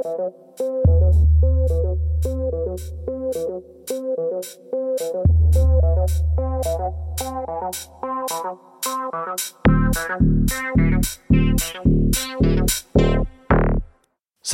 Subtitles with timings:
[0.00, 0.06] Så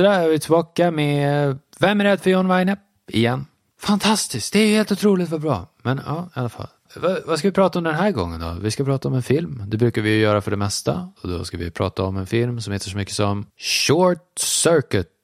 [0.02, 2.76] där är vi tillbaka med Vem är rädd för John Weine?
[3.08, 3.46] Igen.
[3.80, 5.66] Fantastiskt, det är helt otroligt vad bra.
[5.82, 6.68] Men ja, i alla fall.
[6.96, 8.56] V vad ska vi prata om den här gången då?
[8.60, 9.62] Vi ska prata om en film.
[9.66, 11.08] Det brukar vi ju göra för det mesta.
[11.22, 15.15] Och då ska vi prata om en film som heter så mycket som Short Circuit.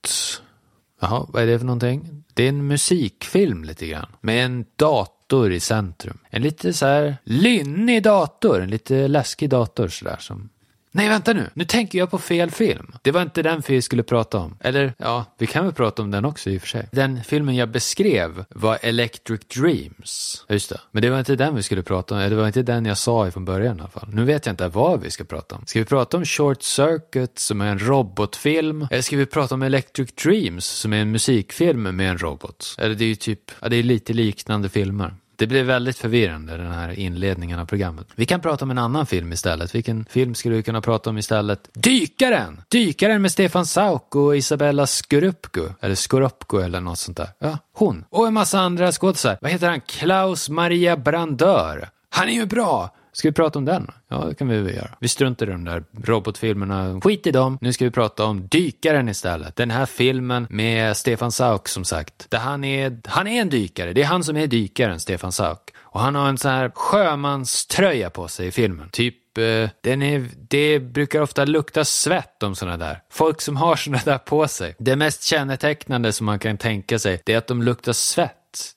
[1.00, 2.24] Jaha, vad är det för någonting?
[2.34, 4.16] Det är en musikfilm lite grann.
[4.20, 6.18] Med en dator i centrum.
[6.30, 8.60] En lite så här lynnig dator.
[8.60, 10.48] En lite läskig dator sådär som
[10.94, 11.50] Nej, vänta nu.
[11.54, 12.92] Nu tänker jag på fel film.
[13.02, 14.56] Det var inte den vi skulle prata om.
[14.60, 16.88] Eller, ja, vi kan väl prata om den också i och för sig.
[16.92, 20.44] Den filmen jag beskrev var Electric Dreams.
[20.48, 20.80] Just det.
[20.90, 22.20] Men det var inte den vi skulle prata om.
[22.20, 24.08] Eller det var inte den jag sa från början i alla fall.
[24.12, 25.66] Nu vet jag inte vad vi ska prata om.
[25.66, 28.86] Ska vi prata om Short Circuit som är en robotfilm?
[28.90, 32.76] Eller ska vi prata om Electric Dreams som är en musikfilm med en robot?
[32.78, 35.14] Eller det är ju typ, ja, det är lite liknande filmer.
[35.42, 38.06] Det blir väldigt förvirrande den här inledningen av programmet.
[38.14, 39.74] Vi kan prata om en annan film istället.
[39.74, 41.68] Vilken film skulle vi kunna prata om istället?
[41.74, 42.62] Dykaren!
[42.68, 45.68] Dykaren med Stefan Sauk och Isabella Skorupko.
[45.80, 47.28] Eller Skorupko eller något sånt där.
[47.38, 48.04] Ja, hon.
[48.10, 49.38] Och en massa andra skådisar.
[49.40, 49.80] Vad heter han?
[49.80, 51.88] Klaus Maria Brandör.
[52.10, 52.94] Han är ju bra!
[53.12, 53.90] Ska vi prata om den?
[54.08, 54.90] Ja, det kan vi väl göra.
[55.00, 57.00] Vi struntar i de där robotfilmerna.
[57.00, 57.58] Skit i dem.
[57.60, 59.56] Nu ska vi prata om Dykaren istället.
[59.56, 62.30] Den här filmen med Stefan Sauk som sagt.
[62.30, 63.92] Där han är, han är en dykare.
[63.92, 65.58] Det är han som är dykaren, Stefan Sauk.
[65.76, 68.88] Och han har en sån här sjömanströja på sig i filmen.
[68.88, 73.02] Typ eh, den är, det brukar ofta lukta svett om sådana där.
[73.10, 74.74] Folk som har sådana där på sig.
[74.78, 78.32] Det mest kännetecknande som man kan tänka sig, det är att de luktar svett.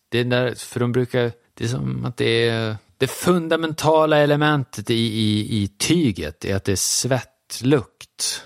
[0.09, 4.89] Det är där, för de brukar, det är som att det är det fundamentala elementet
[4.89, 8.43] i, i, i tyget är att det är svettlukt.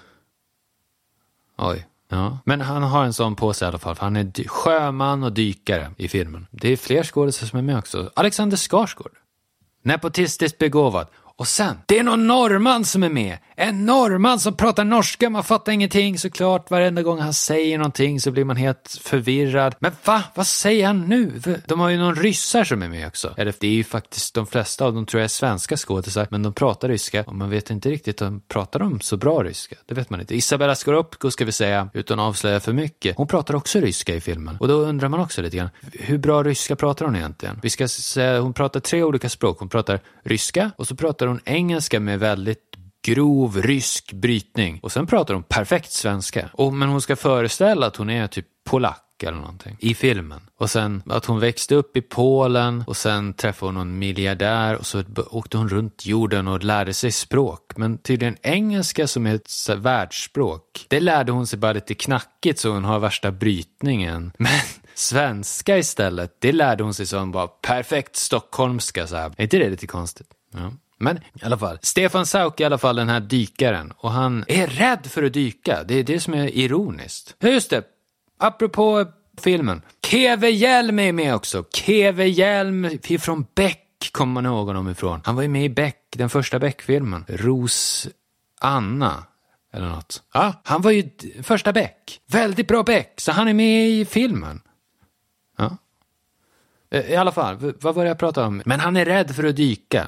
[1.57, 1.87] Oj.
[2.11, 2.37] Ja.
[2.45, 3.95] Men han har en sån på sig i alla fall.
[3.95, 6.47] För han är sjöman och dykare i filmen.
[6.51, 8.11] Det är fler skådespelare som är med också.
[8.13, 9.17] Alexander Skarsgård.
[9.83, 11.07] Nepotistiskt begåvad.
[11.39, 13.37] Och sen, det är någon norrman som är med.
[13.55, 16.71] En norrman som pratar norska, man fattar ingenting såklart.
[16.71, 19.75] Varenda gång han säger någonting så blir man helt förvirrad.
[19.79, 20.23] Men va?
[20.35, 21.41] Vad säger han nu?
[21.65, 23.33] De har ju någon ryssar som är med också.
[23.37, 26.43] Eller det är ju faktiskt de flesta av dem tror jag är svenska skådisar, men
[26.43, 29.75] de pratar ryska och man vet inte riktigt om pratar de så bra ryska.
[29.85, 30.35] Det vet man inte.
[30.35, 33.17] Isabella Scorupco ska vi säga, utan att avslöja för mycket.
[33.17, 34.57] Hon pratar också ryska i filmen.
[34.59, 37.59] Och då undrar man också lite grann, hur bra ryska pratar hon egentligen?
[37.63, 39.59] Vi ska säga, hon pratar tre olika språk.
[39.59, 42.69] Hon pratar ryska och så pratar hon engelska med väldigt
[43.01, 44.79] grov rysk brytning.
[44.83, 46.49] Och sen pratar hon perfekt svenska.
[46.53, 50.41] Och, men hon ska föreställa att hon är typ polack eller någonting i filmen.
[50.57, 54.85] Och sen att hon växte upp i Polen och sen träffade hon någon miljardär och
[54.85, 57.71] så åkte hon runt jorden och lärde sig språk.
[57.75, 62.69] Men tydligen engelska som är ett världsspråk, det lärde hon sig bara lite knackigt så
[62.69, 64.31] hon har värsta brytningen.
[64.37, 64.59] Men
[64.95, 69.33] svenska istället, det lärde hon sig som bara perfekt stockholmska så här.
[69.37, 70.27] Är inte det lite konstigt?
[70.53, 70.71] Ja.
[70.99, 74.45] Men i alla fall, Stefan Sauk är i alla fall den här dykaren och han
[74.47, 75.83] är rädd för att dyka.
[75.83, 77.35] Det är det som är ironiskt.
[77.39, 77.83] Just det,
[78.39, 79.05] apropå
[79.37, 79.81] filmen.
[80.05, 81.63] Keve Hjelm är med också.
[81.73, 85.21] Keve Hjelm från Beck kommer man ihåg honom ifrån.
[85.25, 87.25] Han var ju med i Beck, den första Beck-filmen.
[87.27, 88.07] Ros
[88.59, 89.23] Anna.
[89.73, 90.23] Eller något.
[90.33, 91.09] Ja, han var ju
[91.43, 92.21] första Beck.
[92.27, 94.61] Väldigt bra Beck, så han är med i filmen.
[95.57, 95.77] Ja.
[96.91, 98.61] Eh, I alla fall, vad var det jag pratade om?
[98.65, 100.07] Men han är rädd för att dyka.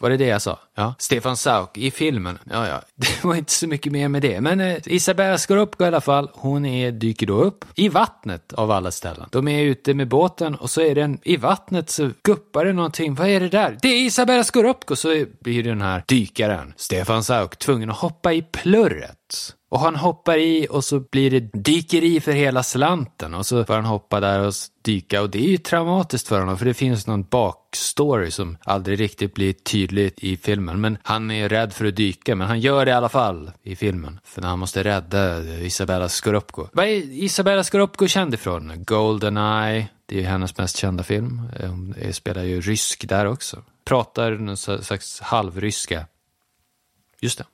[0.00, 0.58] Var det det jag sa?
[0.74, 0.94] Ja.
[0.98, 2.38] Stefan Sauk i filmen.
[2.50, 2.82] Ja, ja.
[2.94, 4.40] Det var inte så mycket mer med det.
[4.40, 8.70] Men eh, Isabella Scorupco i alla fall, hon är, dyker då upp i vattnet av
[8.70, 9.28] alla ställen.
[9.32, 13.14] De är ute med båten och så är den i vattnet så guppar det någonting.
[13.14, 13.78] Vad är det där?
[13.82, 14.96] Det är Isabella Scorupco!
[14.96, 19.19] Så blir den här dykaren, Stefan Sauk, tvungen att hoppa i plurret.
[19.70, 23.74] Och han hoppar i och så blir det dykeri för hela slanten och så får
[23.74, 24.52] han hoppa där och
[24.82, 29.00] dyka och det är ju traumatiskt för honom för det finns någon bakstory som aldrig
[29.00, 30.80] riktigt blir tydlig i filmen.
[30.80, 33.76] Men han är rädd för att dyka men han gör det i alla fall i
[33.76, 34.20] filmen.
[34.24, 36.66] För när han måste rädda Isabella Scorupco.
[36.72, 38.84] Vad är Isabella Scorupco känd ifrån?
[38.84, 41.42] Goldeneye, det är ju hennes mest kända film.
[41.56, 43.62] Eh, hon spelar ju rysk där också.
[43.84, 46.06] Pratar någon slags halvryska.
[47.20, 47.44] Just det.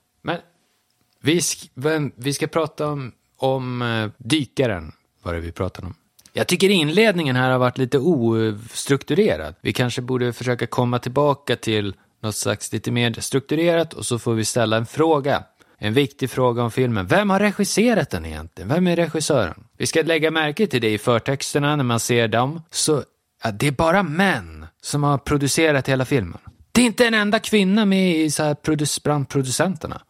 [1.27, 1.71] Vi, sk
[2.17, 4.93] vi ska prata om, om eh, dykaren,
[5.23, 5.95] var det vi pratade om.
[6.33, 9.55] Jag tycker inledningen här har varit lite ostrukturerad.
[9.61, 14.35] Vi kanske borde försöka komma tillbaka till något slags lite mer strukturerat och så får
[14.35, 15.45] vi ställa en fråga.
[15.79, 17.07] En viktig fråga om filmen.
[17.07, 18.69] Vem har regisserat den egentligen?
[18.69, 19.65] Vem är regissören?
[19.79, 22.63] Vi ska lägga märke till det i förtexterna när man ser dem.
[22.71, 23.03] Så
[23.45, 26.39] ja, det är bara män som har producerat hela filmen.
[26.73, 30.03] Det är inte en enda kvinna med i så här produc bland producenterna.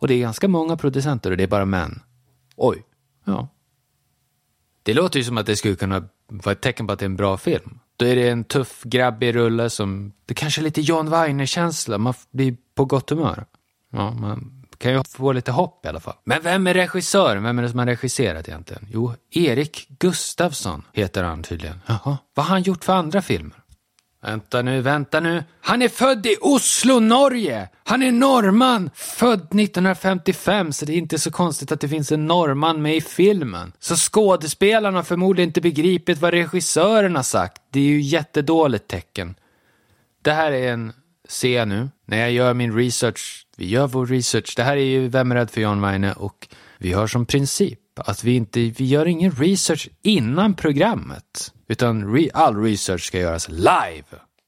[0.00, 2.02] Och det är ganska många producenter och det är bara män.
[2.56, 2.84] Oj.
[3.24, 3.48] Ja.
[4.82, 7.10] Det låter ju som att det skulle kunna vara ett tecken på att det är
[7.10, 7.78] en bra film.
[7.96, 12.14] Då är det en tuff, grabbig rulle som, det kanske är lite John Weiner-känsla, man
[12.30, 13.46] blir på gott humör.
[13.92, 16.16] Ja, man kan ju få lite hopp i alla fall.
[16.24, 17.42] Men vem är regissören?
[17.42, 18.86] Vem är det som har regisserat egentligen?
[18.90, 21.80] Jo, Erik Gustafsson heter han tydligen.
[21.86, 23.59] Jaha, vad har han gjort för andra filmer?
[24.22, 25.44] Vänta nu, vänta nu.
[25.60, 27.68] Han är född i Oslo, Norge!
[27.84, 32.26] Han är norrman, född 1955, så det är inte så konstigt att det finns en
[32.26, 33.72] norrman med i filmen.
[33.78, 37.62] Så skådespelarna har förmodligen inte begripit vad regissören har sagt.
[37.70, 39.34] Det är ju jättedåligt tecken.
[40.22, 40.92] Det här är en,
[41.28, 43.46] ser jag nu, när jag gör min research.
[43.56, 44.54] Vi gör vår research.
[44.56, 47.78] Det här är ju Vem är rädd för John Weine och vi har som princip
[47.96, 51.52] att vi inte, vi gör ingen research innan programmet.
[51.70, 54.04] Utan re, all research ska göras live.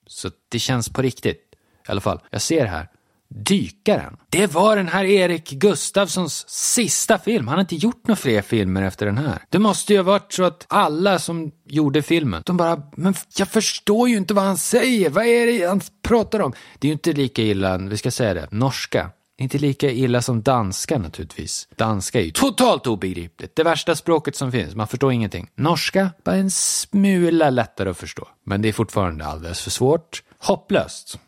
[0.07, 1.41] Så det känns på riktigt.
[1.89, 2.89] I alla fall, jag ser här.
[3.29, 4.17] Dykaren.
[4.31, 7.49] Det var den här Erik Gustafssons sista film.
[7.49, 9.43] Han har inte gjort några fler filmer efter den här.
[9.49, 13.49] Det måste ju ha varit så att alla som gjorde filmen, de bara, men jag
[13.49, 15.11] förstår ju inte vad han säger.
[15.11, 16.53] Vad är det han pratar om?
[16.79, 19.11] Det är ju inte lika illa, vi ska säga det, norska.
[19.43, 21.69] Inte lika illa som danska naturligtvis.
[21.77, 23.57] Danska är ju totalt obegripligt.
[23.57, 24.75] Det värsta språket som finns.
[24.75, 25.51] Man förstår ingenting.
[25.55, 28.29] Norska, bara en smula lättare att förstå.
[28.45, 30.23] Men det är fortfarande alldeles för svårt.
[30.39, 31.19] Hopplöst.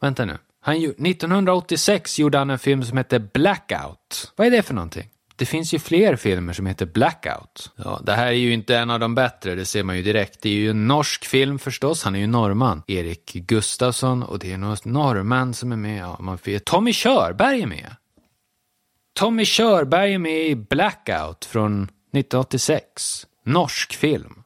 [0.00, 0.38] Vänta nu.
[0.60, 4.32] Han, 1986 gjorde han en film som hette Blackout.
[4.36, 5.08] Vad är det för någonting?
[5.40, 7.72] Det finns ju fler filmer som heter Blackout.
[7.76, 10.42] Ja, det här är ju inte en av de bättre, det ser man ju direkt.
[10.42, 12.82] Det är ju en norsk film förstås, han är ju norrman.
[12.86, 16.02] Erik Gustafsson och det är någon norrman som är med.
[16.02, 16.58] Ja, man får...
[16.58, 17.96] Tommy Körberg är med.
[19.18, 23.26] Tommy Körberg är med i Blackout från 1986.
[23.44, 24.42] Norsk film.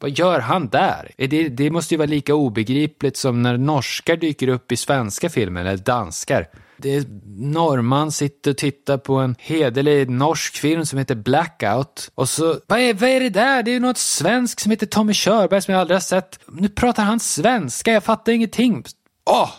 [0.00, 1.10] Vad gör han där?
[1.16, 5.60] Det, det måste ju vara lika obegripligt som när norskar dyker upp i svenska filmer,
[5.60, 6.48] eller danskar.
[6.82, 7.04] Det är
[7.36, 12.10] norrman sitter och tittar på en hederlig norsk film som heter Blackout.
[12.14, 13.62] Och så, vad är, vad är det där?
[13.62, 16.38] Det är något svensk som heter Tommy Körberg som jag aldrig har sett.
[16.46, 18.84] Nu pratar han svenska, jag fattar ingenting.
[19.30, 19.44] Åh!
[19.44, 19.50] Oh!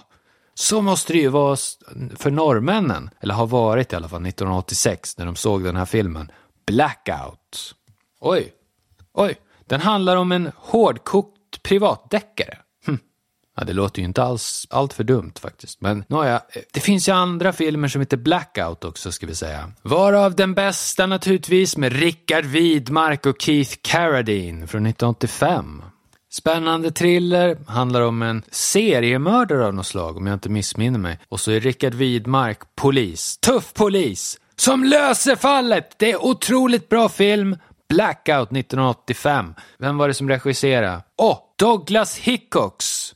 [0.55, 1.57] Så måste det ju vara
[2.15, 6.31] för norrmännen, eller har varit i alla fall 1986 när de såg den här filmen.
[6.67, 7.75] Blackout.
[8.19, 8.53] Oj,
[9.13, 9.35] oj.
[9.65, 12.57] Den handlar om en hårdkokt privatdeckare.
[13.55, 15.81] Ja, det låter ju inte alls allt för dumt faktiskt.
[15.81, 16.41] Men nåja,
[16.73, 19.71] det finns ju andra filmer som heter Blackout också ska vi säga.
[19.81, 25.83] Varav den bästa naturligtvis med Rickard Widmark och Keith Carradine från 1985.
[26.31, 31.19] Spännande thriller, handlar om en seriemördare av något slag om jag inte missminner mig.
[31.29, 35.95] Och så är Rickard Widmark polis, tuff polis, som löser fallet!
[35.97, 37.57] Det är otroligt bra film,
[37.89, 39.53] Blackout 1985.
[39.77, 41.01] Vem var det som regisserade?
[41.17, 43.13] Åh, oh, Douglas Hickox!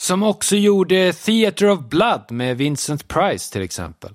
[0.00, 4.14] Som också gjorde Theatre of Blood med Vincent Price till exempel.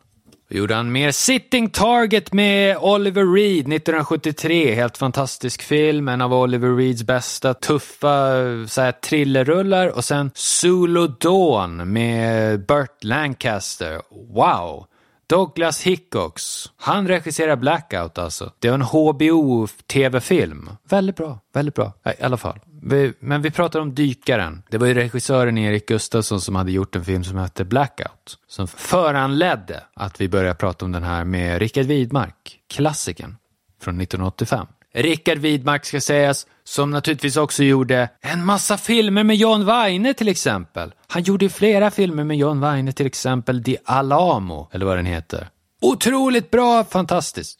[0.49, 4.75] Då gjorde han mer Sitting Target med Oliver Reed 1973.
[4.75, 8.33] Helt fantastisk film, en av Oliver Reeds bästa tuffa
[8.67, 9.87] så här, thrillerrullar.
[9.87, 14.01] Och sen Zulu Dawn med Burt Lancaster.
[14.33, 14.85] Wow!
[15.27, 16.65] Douglas Hickox.
[16.77, 18.51] Han regisserar Blackout alltså.
[18.59, 20.69] Det är en HBO-tv-film.
[20.89, 21.93] Väldigt bra, väldigt bra.
[22.19, 22.59] I alla fall.
[22.87, 24.63] Vi, men vi pratar om Dykaren.
[24.69, 28.37] Det var ju regissören Erik Gustafsson som hade gjort en film som hette Blackout.
[28.47, 33.35] Som föranledde att vi började prata om den här med Rickard Widmark, klassikern
[33.81, 34.67] från 1985.
[34.93, 40.27] Rickard Widmark ska sägas, som naturligtvis också gjorde en massa filmer med John Weine till
[40.27, 40.93] exempel.
[41.07, 45.49] Han gjorde flera filmer med John Weine, till exempel Di Alamo, eller vad den heter.
[45.81, 47.59] Otroligt bra, fantastiskt.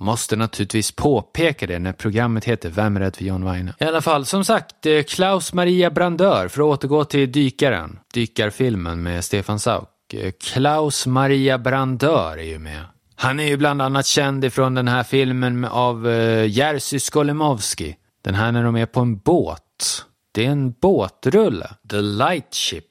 [0.00, 3.74] Måste naturligtvis påpeka det när programmet heter Vem är rädd för John Weine?
[3.80, 9.02] I alla fall, som sagt, eh, Klaus Maria Brandör, för att återgå till Dykaren, dykarfilmen
[9.02, 9.88] med Stefan Sauk.
[10.14, 12.84] Eh, Klaus Maria Brandör är ju med.
[13.14, 17.96] Han är ju bland annat känd ifrån den här filmen av uh, Jerzy Skolimowski.
[18.22, 20.04] Den här när de är på en båt.
[20.32, 21.70] Det är en båtrulle.
[21.90, 22.84] The Light Ship.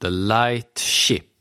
[0.00, 1.31] The Light Ship.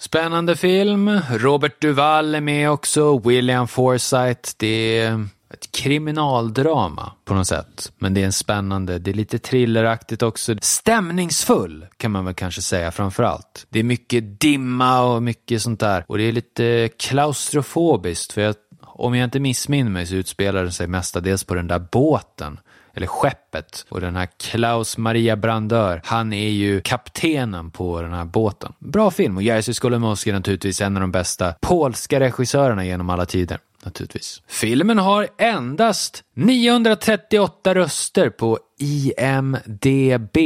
[0.00, 1.20] Spännande film.
[1.30, 3.18] Robert Duvall är med också.
[3.18, 4.52] William Forsythe.
[4.56, 7.92] Det är ett kriminaldrama på något sätt.
[7.98, 10.56] Men det är en spännande, det är lite thrilleraktigt också.
[10.62, 13.66] Stämningsfull kan man väl kanske säga framför allt.
[13.68, 16.04] Det är mycket dimma och mycket sånt där.
[16.08, 20.72] Och det är lite klaustrofobiskt för jag, om jag inte missminner mig så utspelar det
[20.72, 22.60] sig mestadels på den där båten
[22.94, 23.86] eller skeppet.
[23.88, 28.72] Och den här Klaus Maria Brandör, han är ju kaptenen på den här båten.
[28.78, 33.26] Bra film och Jerzy Skolimowski är naturligtvis en av de bästa polska regissörerna genom alla
[33.26, 34.42] tider naturligtvis.
[34.48, 40.36] Filmen har endast 938 röster på IMDB.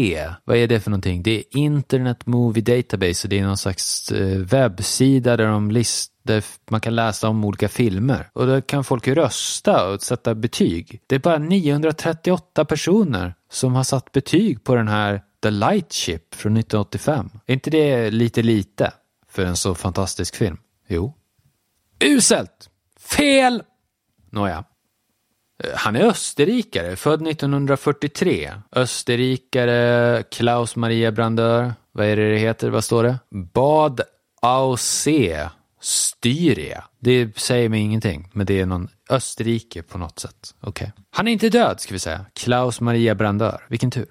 [0.44, 1.22] Vad är det för någonting?
[1.22, 6.11] Det är Internet Movie Database och det är någon slags eh, webbsida där de listar
[6.22, 8.30] där man kan läsa om olika filmer.
[8.32, 11.00] Och där kan folk rösta och sätta betyg.
[11.06, 16.56] Det är bara 938 personer som har satt betyg på den här The Lightship från
[16.56, 17.30] 1985.
[17.46, 18.92] Är inte det lite lite
[19.28, 20.56] för en så fantastisk film?
[20.88, 21.14] Jo.
[22.04, 22.70] Uselt!
[23.00, 23.62] Fel!
[24.30, 24.64] Nåja.
[25.64, 28.52] Eh, han är österrikare, född 1943.
[28.72, 31.72] Österrikare, Klaus Maria Brandör.
[31.92, 32.70] Vad är det det heter?
[32.70, 33.18] Vad står det?
[33.30, 34.00] Bad
[34.42, 35.50] Aussee
[35.82, 36.84] Styria.
[36.98, 40.54] Det säger mig ingenting, men det är någon Österrike på något sätt.
[40.60, 40.92] Okej.
[40.94, 41.02] Okay.
[41.10, 42.26] Han är inte död, ska vi säga.
[42.34, 43.66] Klaus Maria Brandör.
[43.68, 44.06] Vilken tur.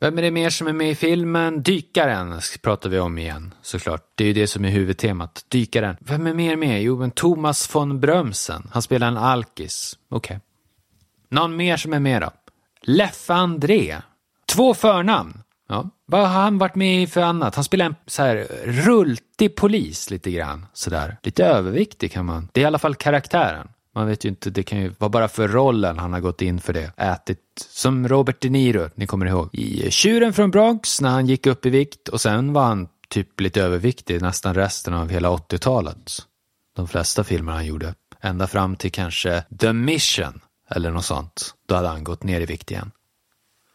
[0.00, 1.62] Vem är det mer som är med i filmen?
[1.62, 4.02] Dykaren pratar vi om igen, såklart.
[4.14, 5.44] Det är ju det som är huvudtemat.
[5.48, 5.96] Dykaren.
[6.00, 6.82] Vem är mer med?
[6.82, 8.70] Jo, men Thomas von Brömsen.
[8.72, 9.98] Han spelar en alkis.
[10.08, 10.36] Okej.
[10.36, 10.40] Okay.
[11.28, 12.30] Någon mer som är med då?
[12.82, 13.96] Leffe André.
[14.46, 15.42] Två förnamn.
[15.68, 15.90] Ja.
[16.06, 17.54] Vad har han varit med i för annat?
[17.54, 20.66] Han spelar en så här rultig polis lite grann.
[20.72, 21.16] Sådär.
[21.22, 22.48] Lite överviktig kan man.
[22.52, 23.68] Det är i alla fall karaktären.
[23.94, 26.60] Man vet ju inte, det kan ju vara bara för rollen han har gått in
[26.60, 26.92] för det.
[26.96, 27.38] Ätit
[27.70, 29.48] som Robert De Niro, ni kommer ihåg.
[29.52, 33.40] I Tjuren från Bronx när han gick upp i vikt och sen var han typ
[33.40, 36.12] lite överviktig nästan resten av hela 80-talet.
[36.76, 37.94] De flesta filmer han gjorde.
[38.20, 41.54] Ända fram till kanske The Mission eller något sånt.
[41.68, 42.90] Då hade han gått ner i vikt igen.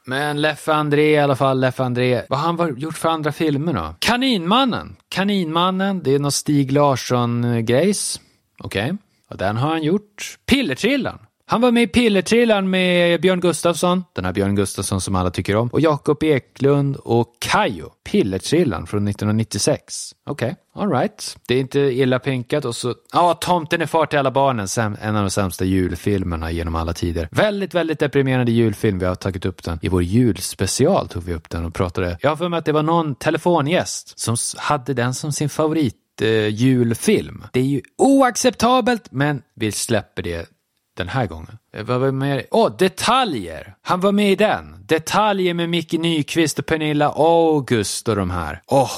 [0.06, 2.22] Men Leffe André i alla fall, Leffe André.
[2.30, 3.96] Vad har han gjort för andra filmer då?
[4.00, 4.96] Kaninmannen!
[5.10, 8.20] Kaninmannen, det är någon Stig Larsson-grejs.
[8.60, 8.84] Okej.
[8.84, 8.98] Okay.
[9.30, 10.38] Och den har han gjort.
[10.46, 11.20] Pillertrillaren!
[11.46, 15.56] Han var med i Pillertrillaren med Björn Gustafsson, den här Björn Gustafsson som alla tycker
[15.56, 17.90] om, och Jakob Eklund och Kajo.
[18.12, 20.12] Pillertrillaren från 1996.
[20.26, 21.38] Okej, okay alright.
[21.48, 24.68] Det är inte illa pinkat och så, ja, Tomten är far till alla barnen,
[25.02, 27.28] en av de sämsta julfilmerna genom alla tider.
[27.32, 29.00] Väldigt, väldigt deprimerande julfilm.
[29.00, 32.18] Vi har tagit upp den i vår julspecial, tog vi upp den och pratade.
[32.22, 35.96] Jag har för mig att det var någon telefongäst som hade den som sin favorit
[36.22, 37.44] eh, julfilm.
[37.54, 40.50] Det är ju oacceptabelt, men vi släpper det
[40.98, 41.58] den här gången.
[41.74, 42.46] Eh, vad var mer?
[42.52, 43.76] Åh, oh, Detaljer!
[43.82, 44.86] Han var med i den.
[44.86, 48.62] Detaljer med Micke Nyqvist och Pernilla August och de här.
[48.68, 48.92] Åh, oh,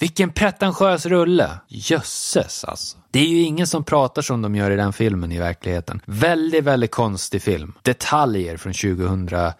[0.00, 1.60] vilken pretentiös rulle!
[1.68, 2.98] Jösses alltså.
[3.10, 6.00] Det är ju ingen som pratar som de gör i den filmen i verkligheten.
[6.06, 7.72] Väldigt, väldigt konstig film.
[7.82, 9.54] Detaljer från 2003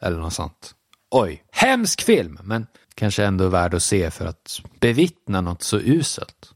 [0.00, 0.74] eller något sånt.
[1.10, 6.52] Oj, hemsk film, men kanske ändå värd att se för att bevittna något så uselt.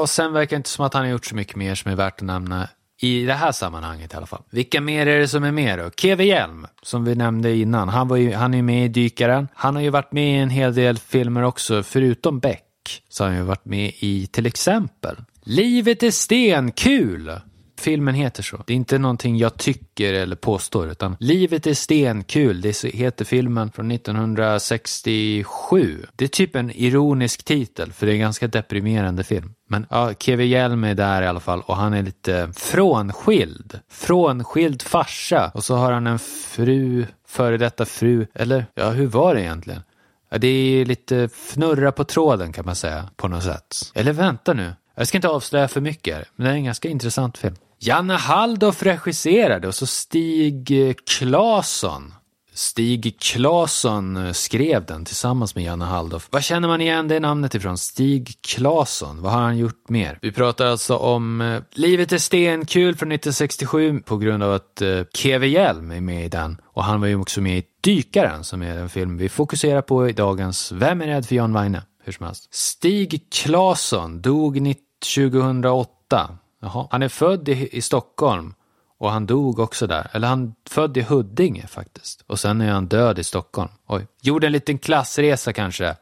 [0.00, 1.96] Och sen verkar det inte som att han har gjort så mycket mer som är
[1.96, 2.68] värt att nämna
[3.00, 4.42] i det här sammanhanget i alla fall.
[4.50, 5.90] Vilka mer är det som är med då?
[5.96, 7.88] Keve Hjelm, som vi nämnde innan.
[7.88, 9.48] Han, var ju, han är med i Dykaren.
[9.54, 12.64] Han har ju varit med i en hel del filmer också, förutom Beck.
[13.08, 17.32] Så har han ju varit med i till exempel Livet är stenkul
[17.78, 18.62] Filmen heter så.
[18.66, 22.60] Det är inte någonting jag tycker eller påstår, utan Livet är stenkul.
[22.60, 26.06] Det heter filmen från 1967.
[26.16, 29.54] Det är typ en ironisk titel, för det är en ganska deprimerande film.
[29.68, 33.80] Men ja, Kevin Hjelm är där i alla fall och han är lite frånskild.
[33.90, 35.50] Frånskild farsa.
[35.54, 39.82] Och så har han en fru, före detta fru, eller ja, hur var det egentligen?
[40.30, 43.76] Ja, det är lite fnurra på tråden kan man säga, på något sätt.
[43.94, 44.72] Eller vänta nu.
[44.94, 47.54] Jag ska inte avslöja för mycket, men det är en ganska intressant film.
[47.80, 52.14] Janne Halldoff regisserade och så Stig eh, Claesson.
[52.58, 56.28] Stig Claesson eh, skrev den tillsammans med Janne Halldoff.
[56.30, 57.78] Vad känner man igen det namnet ifrån?
[57.78, 59.22] Stig Claesson.
[59.22, 60.18] Vad har han gjort mer?
[60.22, 65.02] Vi pratar alltså om eh, Livet är stenkul från 1967 på grund av att eh,
[65.14, 66.60] Keve Hjelm är med i den.
[66.64, 70.08] Och han var ju också med i Dykaren som är den film vi fokuserar på
[70.08, 71.82] i dagens Vem är rädd för John Weine?
[72.02, 72.54] Hur som helst.
[72.54, 74.74] Stig Claesson dog
[75.16, 76.88] 2008 Jaha.
[76.90, 78.54] Han är född i, i Stockholm
[78.98, 80.10] och han dog också där.
[80.12, 82.24] Eller han är född i Huddinge faktiskt.
[82.26, 83.70] Och sen är han död i Stockholm.
[83.86, 84.06] Oj.
[84.22, 85.96] Gjorde en liten klassresa kanske.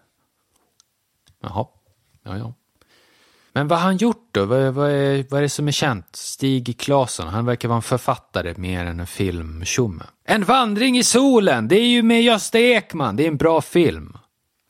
[1.42, 1.66] Jaha.
[2.22, 2.54] Ja, ja.
[3.52, 4.44] Men vad har han gjort då?
[4.44, 6.16] Vad, vad, är, vad är det som är känt?
[6.16, 10.04] Stig Claesson, han verkar vara en författare mer än en filmtjomme.
[10.24, 14.18] En vandring i solen, det är ju med Gösta Ekman, det är en bra film.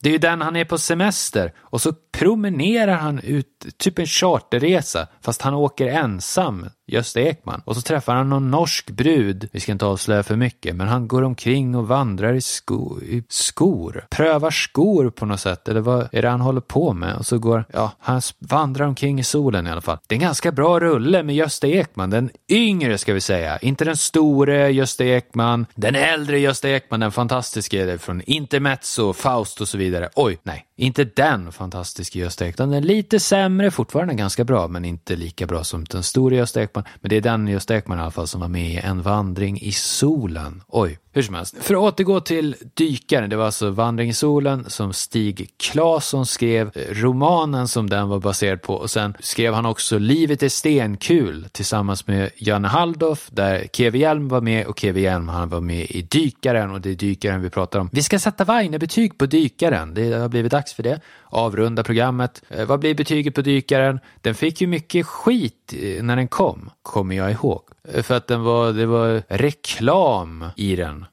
[0.01, 4.05] Det är ju den han är på semester och så promenerar han ut, typ en
[4.05, 7.61] charterresa, fast han åker ensam, Gösta Ekman.
[7.65, 11.07] Och så träffar han någon norsk brud, vi ska inte avslöja för mycket, men han
[11.07, 14.05] går omkring och vandrar i, sko i skor.
[14.09, 17.15] Prövar skor på något sätt, eller vad är det han håller på med?
[17.15, 19.97] Och så går, ja, han vandrar omkring i solen i alla fall.
[20.07, 23.85] Det är en ganska bra rulle med Gösta Ekman, den yngre ska vi säga, inte
[23.85, 29.77] den store Gösta Ekman, den äldre Gösta Ekman, den fantastiska från Intermezzo, Faust och så
[29.77, 30.09] vidare.
[30.15, 32.69] Oj, nej, inte den fantastiska Gösta Ekman.
[32.69, 36.63] Den är lite sämre, fortfarande ganska bra, men inte lika bra som den stora Gösta
[36.63, 36.83] Ekman.
[37.01, 39.59] Men det är den Gösta Ekman i alla fall som var med i En vandring
[39.61, 40.63] i solen.
[40.67, 41.55] Oj, hur som helst.
[41.61, 46.71] För att återgå till Dykaren, det var alltså Vandring i solen som Stig Claesson skrev,
[46.75, 51.47] eh, romanen som den var baserad på och sen skrev han också Livet är stenkul
[51.51, 55.85] tillsammans med Janne Halldoff där Keve Hjelm var med och Keve Hjelm han var med
[55.89, 57.89] i Dykaren och det är Dykaren vi pratar om.
[57.91, 61.01] Vi ska sätta Weine-betyg på Dykaren, det har blivit dags för det.
[61.23, 62.43] Avrunda programmet.
[62.49, 63.99] Eh, vad blir betyget på Dykaren?
[64.21, 67.61] Den fick ju mycket skit eh, när den kom, kommer jag ihåg.
[67.93, 71.05] Eh, för att den var, det var reklam i den.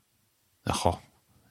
[0.67, 0.97] Jaha,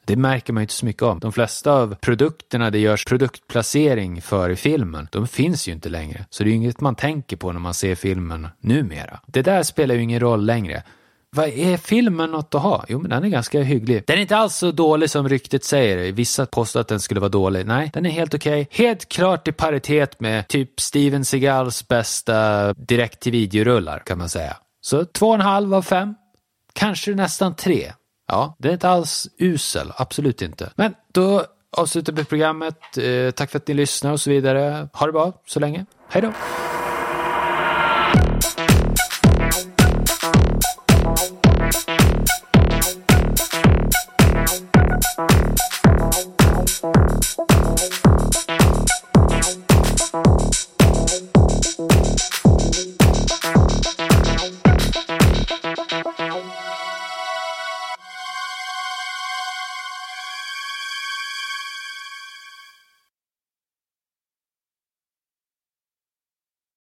[0.06, 1.20] det märker man ju inte så mycket av.
[1.20, 6.26] De flesta av produkterna det görs produktplacering för i filmen, de finns ju inte längre.
[6.30, 9.20] Så det är ju inget man tänker på när man ser filmen numera.
[9.26, 10.84] Det där spelar ju ingen roll längre.
[11.36, 12.86] Vad är filmen något att ha?
[12.88, 14.04] Jo, men den är ganska hygglig.
[14.08, 16.12] Den är inte alls så dålig som ryktet säger.
[16.12, 17.66] Vissa påstår att den skulle vara dålig.
[17.66, 18.62] Nej, den är helt okej.
[18.62, 18.86] Okay.
[18.86, 24.58] Helt klart i paritet med typ Steven Seagals bästa direkt till videorullar kan man säga.
[24.82, 26.16] Så två och en halv av fem.
[26.74, 27.92] Kanske nästan tre.
[28.28, 30.72] Ja, det är inte alls usel, absolut inte.
[30.76, 31.44] Men då
[31.78, 32.98] avslutar vi programmet.
[32.98, 34.90] Eh, tack för att ni lyssnar och så vidare.
[34.94, 35.86] Ha det bra så länge.
[36.10, 36.34] Hej då!